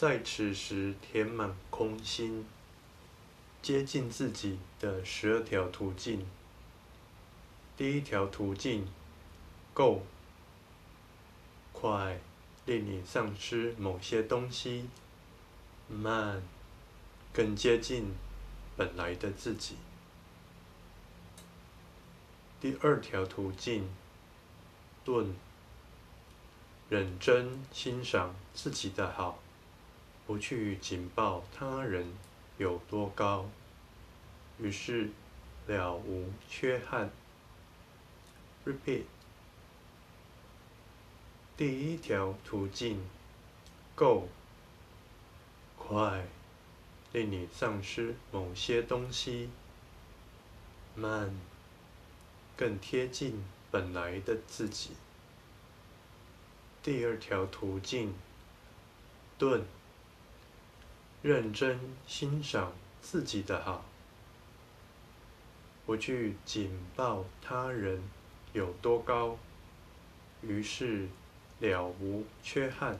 [0.00, 2.46] 在此时填满空心，
[3.60, 6.26] 接近自己的十二条途径。
[7.76, 8.88] 第一条途径，
[9.74, 10.00] 够
[11.74, 12.18] 快，
[12.64, 14.86] 令你丧失某些东西；
[15.86, 16.42] 慢，
[17.30, 18.14] 更接近
[18.78, 19.76] 本来的自己。
[22.58, 23.86] 第二条途径，
[25.04, 25.34] 钝，
[26.88, 29.38] 认真欣赏自己的好。
[30.30, 32.06] 不去警报他人
[32.56, 33.50] 有多高，
[34.60, 35.10] 于是
[35.66, 37.10] 了无缺憾。
[38.64, 39.02] Repeat。
[41.56, 43.04] 第一条途径
[43.96, 44.28] ，，Go，
[45.76, 46.24] 快，
[47.10, 49.48] 令你丧失某些东西；
[50.94, 51.34] 慢，
[52.56, 54.90] 更贴近本来的自己。
[56.84, 58.14] 第二条途径，
[59.36, 59.64] 顿。
[61.22, 63.84] 认真欣赏自己的好，
[65.84, 68.02] 不去警报他人
[68.54, 69.36] 有多高，
[70.40, 71.08] 于是
[71.58, 72.98] 了无缺憾。